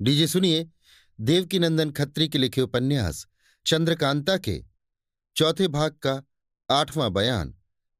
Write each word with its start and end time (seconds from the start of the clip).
DJ 0.00 0.26
सुनिए, 0.26 0.70
देवकीनंदन 1.20 1.90
खत्री 1.90 2.28
के 2.28 2.38
लिखे 2.38 2.60
उपन्यास, 2.60 3.26
चंद्रकांता 3.66 4.36
के, 4.36 4.64
चौथे 5.36 5.68
भाग 5.68 5.90
का 5.92 6.22
आठवां 6.70 7.12
बयान, 7.12 7.54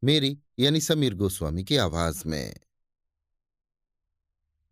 मेरी 0.04 0.38
यानी 0.58 0.80
समीर 0.80 1.14
गोस्वामी 1.14 1.64
की 1.64 1.76
आवाज़ 1.76 2.22
में। 2.26 2.56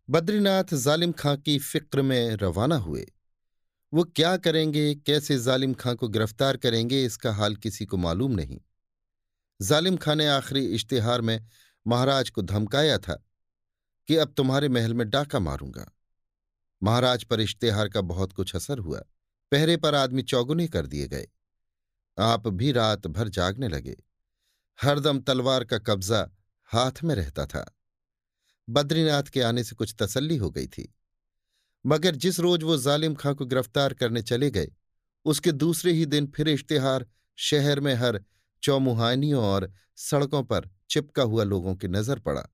बद्रीनाथ 0.09 0.73
जालिम 0.73 1.11
खां 1.11 1.37
की 1.37 1.59
फ़िक्र 1.59 2.01
में 2.01 2.35
रवाना 2.35 2.75
हुए। 2.75 3.11
वो 3.93 4.03
क्या 4.03 4.37
करेंगे, 4.37 4.95
कैसे 4.95 5.39
जालिम 5.39 5.73
खां 5.73 5.95
को 5.95 6.07
गिरफ़्तार 6.07 6.57
करेंगे, 6.57 7.05
इसका 7.05 7.33
हाल 7.33 7.55
किसी 7.55 7.85
को 7.85 7.97
मालूम 7.97 8.31
नहीं। 8.31 8.61
जालिम 9.61 9.97
खां 9.97 10.15
ने 10.15 10.27
आखिरी 10.27 10.65
इश्तिहार 10.65 11.21
में 11.21 11.47
महाराज 11.87 12.29
को 12.29 12.41
धमकाया 12.41 12.97
था 12.97 13.25
कि 14.07 14.15
अब 14.15 14.33
तुम्हारे 14.37 14.69
महल 14.69 14.93
में 14.93 15.09
डाका 15.09 15.39
मारूँगा। 15.39 15.91
महाराज 16.81 17.23
पर 17.23 17.41
इश्तेहार 17.41 17.89
का 17.89 18.01
बहुत 18.01 18.33
कुछ 18.33 18.55
असर 18.55 18.79
हुआ। 18.79 18.99
पहरे 19.51 19.77
पर 19.77 19.95
आदमी 19.95 20.21
चौगुने 20.21 20.67
कर 20.67 20.87
दिए 20.87 21.07
गए। 21.07 21.27
आप 22.17 22.47
भी 22.47 22.71
रात 22.71 23.07
भर 23.07 23.27
जागने 23.27 23.67
लगे। 23.67 23.95
हरदम 24.79 25.19
तलवार 25.19 25.63
का 25.63 25.77
कब्जा 25.77 26.27
हाथ 26.69 27.03
में 27.03 27.15
रहता 27.15 27.45
था। 27.45 27.65
बद्रीनाथ 28.67 29.23
के 29.23 29.41
आने 29.41 29.63
से 29.63 29.75
कुछ 29.75 29.95
तसल्ली 29.99 30.37
हो 30.37 30.49
गई 30.49 30.67
थी। 30.67 30.93
मगर 31.85 32.15
जिस 32.15 32.39
रोज 32.39 32.63
वो 32.63 32.77
जालिम 32.77 33.15
खां 33.15 33.33
को 33.35 33.45
गिरफ़्तार 33.45 33.93
करने 33.93 34.21
चले 34.21 34.49
गए, 34.51 34.71
उसके 35.25 35.51
दूसरे 35.51 35.91
ही 35.91 36.05
दिन 36.05 36.27
फिर 36.27 36.49
इश्तेहार 36.49 37.05
शहर 37.37 37.79
में 37.79 37.93
हर 37.95 38.23
चौमुहानियों 38.63 39.43
और 39.43 39.71
सड़कों 39.95 40.43
पर 40.43 40.69
चिपका 40.89 41.23
हुआ 41.23 41.43
लोगों 41.43 41.75
की 41.75 41.87
नज़र 41.87 42.19
पड़ा, 42.19 42.45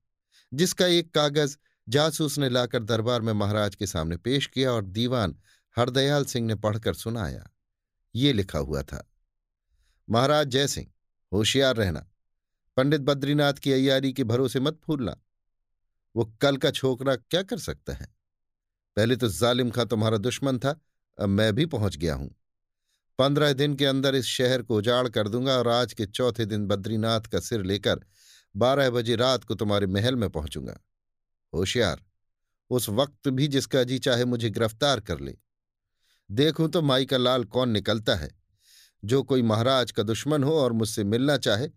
जिसका 0.52 0.86
एक 0.86 1.14
कागज़ 1.14 1.56
जासूस 1.86 2.38
ने 2.38 2.48
लाकर 2.48 2.82
दरबार 2.82 3.20
में 3.20 3.32
महाराज 3.32 3.74
के 3.74 3.86
सामने 3.86 4.16
पेश 4.18 4.46
किया 4.46 4.72
और 4.72 4.84
दीवान 4.84 5.36
हरदयाल 5.76 6.24
सिंह 6.24 6.46
ने 6.46 6.54
पढ़कर 6.56 6.94
सुनाया। 6.94 7.48
ये 8.14 8.32
लिखा 8.32 8.58
हुआ 8.58 8.82
था, 8.82 9.06
महाराज 10.08 10.48
जय 10.48 10.66
सिंह, 10.68 10.86
होशियार 11.32 11.76
रहना। 11.76 12.06
पंडित 12.76 13.00
बद्रीनाथ 13.00 13.54
की 13.54 13.72
अयारी 13.72 14.12
के 14.12 14.24
भरोसे 14.24 14.60
मत 14.60 14.80
फूलना। 14.84 15.16
वो 16.14 16.24
कल 16.40 16.56
का 16.56 16.70
छोकरा 16.70 17.16
क्या 17.16 17.42
कर 17.42 17.58
सकता 17.60 17.92
है? 17.92 18.06
पहले 18.96 19.16
तो 19.16 19.28
जालिम 19.30 19.70
खां 19.70 19.86
तुम्हारा 19.86 20.16
दुश्मन 20.18 20.58
था, 20.58 20.70
अब 21.18 21.28
मैं 21.28 21.54
भी 21.54 21.66
पहुँच 21.66 21.96
गया 21.96 22.14
हूँ। 22.14 22.30
पंद्रह 23.18 23.52
दिन 23.52 23.74
के 23.74 23.86
अंदर 23.86 24.14
इस 24.14 24.26
शहर 24.26 24.62
को 24.62 24.76
उजाड़ 24.76 25.08
कर 25.08 25.28
दूँगा 25.28 25.56
और 25.58 25.68
आज 25.68 25.92
के 25.92 26.06
चौथे 26.06 26.44
दिन 26.46 26.66
बद्रीनाथ 26.66 27.20
का 27.22 27.40
सिर 27.40 27.62
लेकर 27.64 28.00
बारह 28.54 28.90
बजे 28.90 29.16
रात 29.16 29.44
को 29.44 29.54
तुम्हारे 29.54 29.86
महल 29.88 30.16
में 30.16 30.28
पहुंचूँगा। 30.30 30.78
होशियार। 31.54 32.04
उस 32.70 32.88
वक्त 32.88 33.28
भी 33.28 33.48
जिसका 33.48 33.84
जी 33.84 33.98
चाहे 33.98 34.24
मुझे 34.24 34.50
गिरफ़्तार 34.50 35.00
कर 35.00 35.20
ले। 35.20 35.36
देखूँ 36.30 36.68
तो 36.68 36.82
माई 36.82 37.06
का 37.06 37.16
लाल 37.16 37.44
कौन 37.44 37.68
निकलता 37.68 38.14
है। 38.14 38.42
जो 39.04 39.22
कोई 39.22 39.42
महाराज 39.42 39.90
का 39.90 40.02
दुश्मन 40.02 40.44
हो 40.44 40.58
और 40.60 40.72
मुझसे 40.72 41.04
मिलना 41.04 41.36
चाहे, 41.36 41.68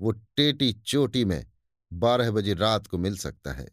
वो 0.00 0.10
टेटी 0.10 0.72
चोटी 0.72 1.24
में 1.24 1.46
बारह 1.92 2.30
बजे 2.30 2.54
रात 2.54 2.86
को 2.86 2.98
मिल 2.98 3.16
सकता 3.16 3.52
है। 3.52 3.68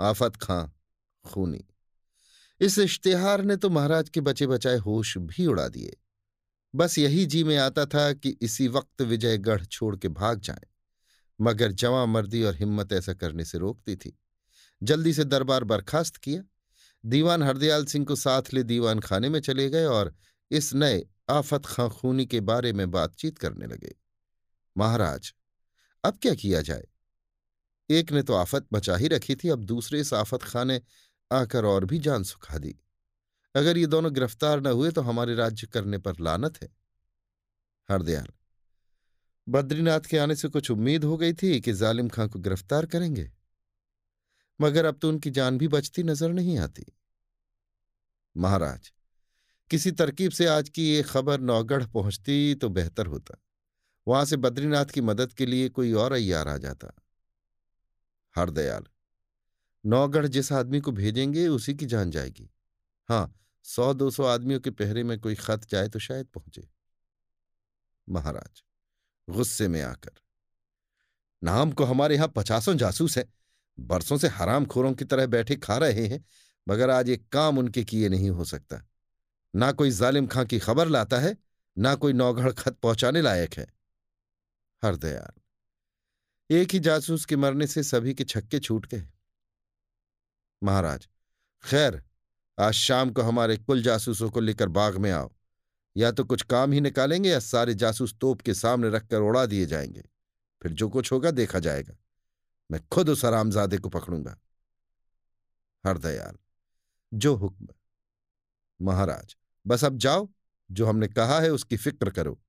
आफत 0.00 0.36
खां, 0.36 0.66
खूनी। 1.30 1.64
इस 2.60 2.78
इश्तेहार 2.78 3.42
ने 3.42 3.56
तो 3.56 3.70
महाराज 3.70 4.08
के 4.08 4.20
बचे 4.20 4.46
बचाए 4.46 4.76
होश 4.76 5.18
भी 5.18 5.46
उड़ा 5.46 5.68
दिए। 5.68 5.96
बस 6.74 6.98
यही 6.98 7.26
जी 7.26 7.44
में 7.44 7.56
आता 7.56 7.86
था 7.86 8.12
कि 8.12 8.36
इसी 8.42 8.68
वक्त 8.68 9.02
विजयगढ़ 9.02 9.64
छोड़ 9.64 9.96
के 9.96 10.08
भाग 10.08 10.40
जाए। 10.40 10.71
मगर 11.42 11.72
जवां 11.72 12.06
मर्दी 12.06 12.42
और 12.42 12.54
हिम्मत 12.54 12.92
ऐसा 12.92 13.12
करने 13.12 13.44
से 13.44 13.58
रोकती 13.58 13.96
थी। 13.96 14.18
जल्दी 14.82 15.12
से 15.14 15.24
दरबार 15.24 15.64
बर्खास्त 15.64 16.16
किया। 16.16 16.42
दीवान 17.04 17.42
हरदयाल 17.42 17.84
सिंह 17.84 18.06
को 18.06 18.16
साथ 18.16 18.42
ले 18.54 18.62
दीवान 18.62 19.00
खाने 19.00 19.28
में 19.28 19.40
चले 19.40 19.70
गए 19.70 19.84
और 19.84 20.14
इस 20.50 20.74
नए 20.74 21.06
आफत 21.30 21.66
खां 21.66 21.88
खूनी 21.88 22.26
के 22.26 22.40
बारे 22.40 22.72
में 22.72 22.90
बातचीत 22.90 23.38
करने 23.38 23.66
लगे। 23.66 23.94
महाराज, 24.76 25.34
अब 26.04 26.18
क्या 26.22 26.34
किया 26.34 26.60
जाए? 26.60 26.84
एक 27.90 28.12
ने 28.12 28.22
तो 28.22 28.34
आफत 28.34 28.66
बचा 28.72 28.96
ही 28.96 29.08
रखी 29.08 29.34
थी, 29.34 29.48
अब 29.48 29.64
दूसरे 29.64 30.00
इस 30.00 30.14
आफत 30.14 30.42
खां 30.42 30.64
ने 30.64 30.80
आकर 31.32 31.64
और 31.64 31.84
भी 31.84 31.98
जान 31.98 32.22
सुखा 32.22 32.58
दी। 32.58 32.78
अगर 33.54 33.78
ये 33.78 33.86
दोनों 33.86 34.14
गिरफ़्तार 34.14 34.60
न 34.60 34.66
हुए 34.66 34.90
तो 34.90 35.00
हमारे 35.00 35.34
राज्य 35.34 35.66
करने 35.66 35.98
पर 35.98 36.14
लानत 36.20 36.62
है। 36.62 36.68
हरदयाल 37.90 38.28
बद्रीनाथ 39.46 40.00
के 40.00 40.18
आने 40.18 40.34
से 40.34 40.48
कुछ 40.48 40.70
उम्मीद 40.70 41.04
हो 41.04 41.16
गई 41.16 41.32
थी 41.32 41.60
कि 41.60 41.72
जालिम 41.72 42.08
खां 42.08 42.28
को 42.28 42.38
गिरफ़्तार 42.38 42.86
करेंगे। 42.86 43.30
मगर 44.60 44.84
अब 44.84 44.98
तो 45.02 45.08
उनकी 45.08 45.30
जान 45.30 45.58
भी 45.58 45.68
बचती 45.68 46.02
नज़र 46.02 46.32
नहीं 46.32 46.58
आती। 46.58 46.84
महाराज, 48.36 48.92
किसी 49.70 49.90
तरकीब 49.90 50.32
से 50.32 50.46
आज 50.46 50.68
की 50.68 50.88
ये 50.88 51.02
खबर 51.02 51.40
नौगढ़ 51.40 51.86
पहुँचती 51.86 52.54
तो 52.54 52.68
बेहतर 52.68 53.06
होता। 53.06 53.38
वहाँ 54.06 54.24
से 54.24 54.36
बद्रीनाथ 54.36 54.86
की 54.86 55.00
मदद 55.00 55.32
के 55.32 55.46
लिए 55.46 55.68
कोई 55.68 55.92
और 55.92 56.12
अयार 56.12 56.48
आ 56.48 56.56
जाता। 56.56 56.92
हरदयाल, 58.36 58.84
नौगढ़ 59.84 60.26
जिस 60.26 60.52
आदमी 60.52 60.80
को 60.80 60.92
भेजेंगे 60.92 61.46
उसी 61.48 61.74
की 61.74 61.86
जान 61.86 62.10
जाएगी। 62.10 62.50
हाँ 63.08 63.34
सौ 63.64 63.92
दो 63.94 64.10
सौ 64.10 64.24
आदमियों 64.24 64.60
के 64.60 64.70
पहरे 64.72 65.02
में 65.04 65.18
कोई 65.20 65.34
खत 65.34 65.66
जाए 65.70 65.88
तो 65.88 65.98
शायद 65.98 66.26
पहुँचे। 66.26 66.68
महाराज 68.08 68.62
गुस्से 69.28 69.68
में 69.68 69.82
आकर। 69.82 70.10
नाम 71.42 71.72
को 71.72 71.84
हमारे 71.84 72.14
यहाँ 72.14 72.28
पचासों 72.28 72.74
जासूस 72.74 73.18
हैं। 73.18 73.24
बरसों 73.80 74.18
से 74.18 74.28
हराम 74.28 74.66
खोरों 74.66 74.92
की 74.94 75.04
तरह 75.04 75.26
बैठे 75.26 75.56
खा 75.56 75.76
रहे 75.76 76.06
हैं, 76.06 76.24
मगर 76.68 76.90
आज 76.90 77.10
एक 77.10 77.28
काम 77.28 77.58
उनके 77.58 77.84
किए 77.84 78.08
नहीं 78.08 78.30
हो 78.30 78.44
सकता। 78.44 78.82
ना 79.54 79.72
कोई 79.72 79.90
जालिम 79.90 80.26
खां 80.26 80.44
की 80.46 80.58
खबर 80.58 80.88
लाता 80.88 81.18
है, 81.18 81.36
ना 81.78 81.94
कोई 81.94 82.12
नौगढ़ 82.12 82.52
खत 82.52 82.76
पहुँचाने 82.76 83.22
लायक 83.22 83.54
है। 83.54 83.66
हरदयाल, 84.82 85.40
एक 86.50 86.72
ही 86.72 86.78
जासूस 86.78 87.24
के 87.24 87.36
मरने 87.36 87.66
से 87.66 87.82
सभी 87.82 88.14
के 88.14 88.24
छक्के 88.24 88.58
छूट 88.58 88.86
गए। 88.86 89.08
महाराज, 90.62 91.08
खैर, 91.64 92.02
आज 92.58 92.72
शाम 92.72 93.10
को 93.10 93.22
हमारे 93.22 93.56
कुल 93.56 93.82
जासूसों 93.82 94.30
को 94.30 94.40
लेकर 94.40 94.68
बाग 94.68 94.96
में 94.96 95.10
आओ। 95.10 95.30
या 95.96 96.12
तो 96.12 96.24
कुछ 96.24 96.42
काम 96.42 96.72
ही 96.72 96.80
निकालेंगे 96.80 97.30
या 97.30 97.38
सारे 97.40 97.74
जासूस 97.74 98.14
तोप 98.20 98.40
के 98.40 98.54
सामने 98.54 98.90
रखकर 98.90 99.20
उड़ा 99.20 99.46
दिए 99.46 99.66
जाएँगे। 99.66 100.02
फिर 100.62 100.72
जो 100.72 100.88
कुछ 100.88 101.12
होगा 101.12 101.30
देखा 101.30 101.58
जाएगा। 101.58 101.96
मैं 102.70 102.80
खुद 102.92 103.08
उस 103.08 103.24
आरामजादे 103.24 103.78
को 103.78 103.88
पकड़ूँगा। 103.88 104.36
हरदयाल 105.84 106.36
जो 107.14 107.34
हुक्म। 107.34 107.68
महाराज, 108.80 109.36
बस 109.66 109.84
अब 109.84 109.96
जाओ, 109.96 110.28
जो 110.70 110.86
हमने 110.86 111.08
कहा 111.08 111.40
है 111.40 111.50
उसकी 111.50 111.76
फ़िक्र 111.76 112.10
करो। 112.10 112.40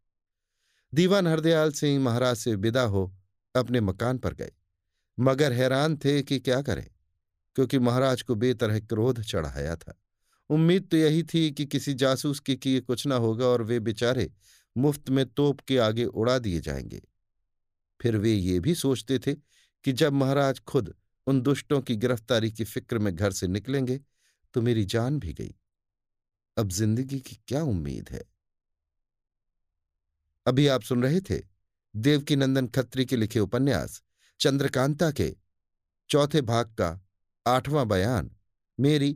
दीवान 0.93 1.27
हरदयाल 1.27 1.71
सिंह 1.71 2.03
महाराज 2.03 2.35
से 2.35 2.55
विदा 2.55 2.83
हो 2.83 3.15
अपने 3.55 3.81
मकान 3.81 4.17
पर 4.17 4.33
गए। 4.33 4.51
मगर 5.19 5.51
हैरान 5.51 5.97
थे 5.97 6.21
कि 6.23 6.39
क्या 6.39 6.61
करें, 6.61 6.87
क्योंकि 7.55 7.79
महाराज 7.79 8.21
को 8.21 8.35
बेतरह 8.35 8.79
क्रोध 8.79 9.21
चढ़ाया 9.21 9.75
था। 9.75 10.02
उम्मीद 10.49 10.87
तो 10.91 10.97
यही 10.97 11.23
थी 11.23 11.51
कि 11.51 11.65
किसी 11.65 11.93
जासूस 11.93 12.39
के 12.39 12.55
किए 12.55 12.79
कुछ 12.79 13.05
ना 13.07 13.15
होगा 13.15 13.45
और 13.45 13.61
वे 13.61 13.79
बेचारे 13.79 14.31
मुफ़्त 14.75 15.09
में 15.09 15.25
तोप 15.25 15.59
के 15.59 15.77
आगे 15.77 16.05
उड़ा 16.05 16.37
दिए 16.39 16.59
जाएँगे। 16.61 17.01
फिर 17.99 18.17
वे 18.17 18.33
ये 18.33 18.59
भी 18.59 18.75
सोचते 18.75 19.19
थे 19.19 19.33
कि 19.85 19.91
जब 19.91 20.13
महाराज 20.13 20.59
खुद 20.59 20.93
उन 21.27 21.41
दुष्टों 21.41 21.81
की 21.81 21.95
गिरफ्तारी 21.95 22.51
की 22.51 22.63
फ़िक्र 22.63 22.99
में 22.99 23.15
घर 23.15 23.31
से 23.31 23.47
निकलेंगे 23.47 23.99
तो 24.53 24.61
मेरी 24.61 24.85
जान 24.85 25.19
भी 25.19 25.33
गई। 25.33 25.55
अब 26.57 26.69
ज़िंदगी 26.69 27.19
की 27.19 27.37
क्या 27.47 27.63
उम्मीद 27.63 28.09
है? 28.09 28.23
अभी 30.45 30.67
आप 30.67 30.81
सुन 30.81 31.03
रहे 31.03 31.21
थे 31.21 31.41
देवकीनंदन 31.95 32.67
खत्री 32.67 33.05
के 33.05 33.15
लिखे 33.15 33.39
उपन्यास, 33.39 34.01
चंद्रकांता 34.39 35.11
के 35.11 35.35
चौथे 36.09 36.41
भाग 36.41 36.73
का 36.73 36.99
आठवां 37.45 37.87
बयान, 37.87 38.29
मेरी 38.79 39.15